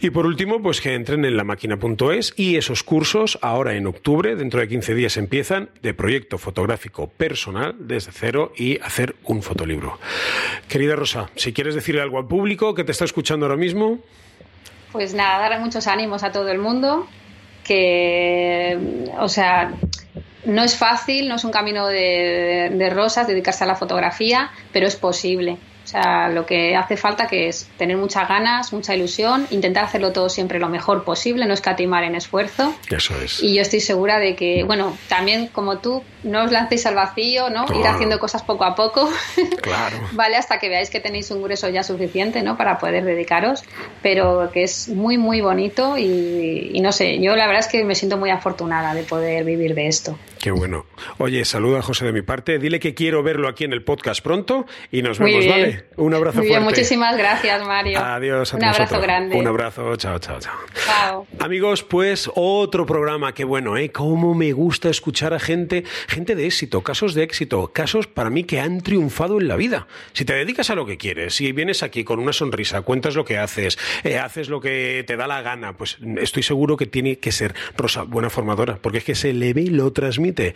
[0.00, 4.34] Y por último, pues que entren en la máquina.es y esos cursos, ahora en octubre,
[4.34, 9.98] dentro de 15 días, empiezan de proyecto fotográfico personal desde cero y hacer un fotolibro.
[10.66, 13.98] Querida Rosa, si quieres decirle algo al público que te está escuchando ahora mismo.
[14.90, 17.06] Pues nada, darle muchos ánimos a todo el mundo,
[17.62, 19.74] que, o sea,
[20.46, 24.96] no es fácil, no es un camino de rosas dedicarse a la fotografía, pero es
[24.96, 25.58] posible.
[25.90, 30.12] O sea, lo que hace falta que es tener muchas ganas, mucha ilusión, intentar hacerlo
[30.12, 32.76] todo siempre lo mejor posible, no escatimar en esfuerzo.
[32.88, 33.42] Eso es.
[33.42, 37.50] Y yo estoy segura de que, bueno, también como tú, no os lancéis al vacío,
[37.50, 37.66] ¿no?
[37.78, 39.10] Ir haciendo cosas poco a poco.
[39.60, 39.98] Claro.
[40.12, 42.56] vale, hasta que veáis que tenéis un grueso ya suficiente, ¿no?
[42.56, 43.62] Para poder dedicaros,
[44.02, 47.84] pero que es muy, muy bonito y, y no sé, yo la verdad es que
[47.84, 50.18] me siento muy afortunada de poder vivir de esto.
[50.40, 50.86] Qué bueno.
[51.18, 52.58] Oye, saluda a José de mi parte.
[52.58, 55.84] Dile que quiero verlo aquí en el podcast pronto y nos vemos, ¿vale?
[55.98, 57.98] Un abrazo Muy bien, muchísimas gracias, Mario.
[57.98, 58.54] Adiós.
[58.54, 59.36] A Un abrazo grande.
[59.36, 59.96] Un abrazo.
[59.96, 60.54] Chao, chao, chao.
[60.86, 61.26] Chao.
[61.40, 63.34] Amigos, pues otro programa.
[63.34, 63.92] Qué bueno, ¿eh?
[63.92, 68.44] Cómo me gusta escuchar a gente, gente de éxito, casos de éxito, casos para mí
[68.44, 69.86] que han triunfado en la vida.
[70.12, 73.24] Si te dedicas a lo que quieres, si vienes aquí con una sonrisa, cuentas lo
[73.24, 77.18] que haces, eh, haces lo que te da la gana, pues estoy seguro que tiene
[77.18, 80.54] que ser Rosa, buena formadora, porque es que se le ve y lo transmite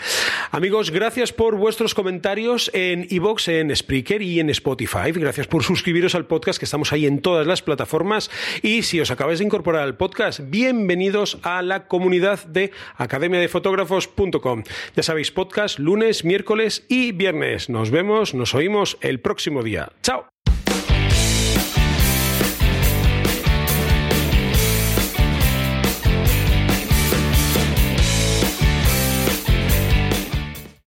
[0.51, 5.13] Amigos, gracias por vuestros comentarios en iVoox, en Spreaker y en Spotify.
[5.13, 8.31] Gracias por suscribiros al podcast, que estamos ahí en todas las plataformas.
[8.63, 14.63] Y si os acabáis de incorporar al podcast, bienvenidos a la comunidad de academiadefotógrafos.com.
[14.95, 17.69] Ya sabéis, podcast lunes, miércoles y viernes.
[17.69, 19.93] Nos vemos, nos oímos el próximo día.
[20.03, 20.34] ¡Chao!